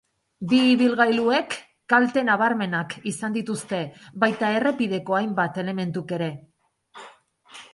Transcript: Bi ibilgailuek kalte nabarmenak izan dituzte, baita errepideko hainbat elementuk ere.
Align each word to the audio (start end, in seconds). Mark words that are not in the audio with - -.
Bi 0.51 0.59
ibilgailuek 0.67 1.51
kalte 1.93 2.23
nabarmenak 2.29 2.95
izan 3.11 3.35
dituzte, 3.37 3.83
baita 4.25 4.51
errepideko 4.61 5.19
hainbat 5.19 5.61
elementuk 5.65 6.19
ere. 6.19 6.31